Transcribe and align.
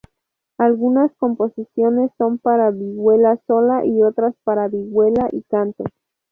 Algunas 0.57 1.13
composiciones 1.17 2.09
son 2.17 2.39
para 2.39 2.71
vihuela 2.71 3.37
sola 3.45 3.85
y 3.85 4.01
otras 4.01 4.33
para 4.43 4.67
vihuela 4.67 5.29
y 5.31 5.43
canto. 5.43 5.83